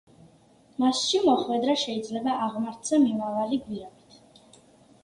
მასში 0.83 1.21
მოხვედრა 1.25 1.75
შეიძლება 1.83 2.35
აღმართზე 2.47 3.03
მიმავალი 3.07 3.63
გვირაბით. 3.69 4.21